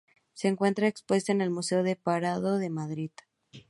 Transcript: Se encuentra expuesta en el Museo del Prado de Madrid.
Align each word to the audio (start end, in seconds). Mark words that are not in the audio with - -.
Se 0.33 0.47
encuentra 0.47 0.87
expuesta 0.87 1.31
en 1.31 1.41
el 1.41 1.51
Museo 1.51 1.83
del 1.83 1.95
Prado 1.95 2.57
de 2.57 2.71
Madrid. 2.71 3.11